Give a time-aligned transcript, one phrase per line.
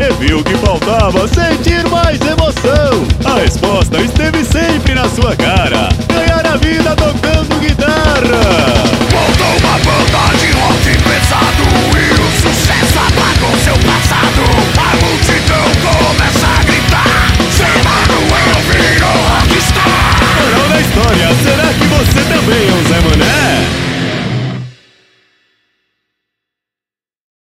[0.00, 3.06] e viu que faltava sentir mais emoção.
[3.24, 5.88] A resposta esteve sempre na sua cara.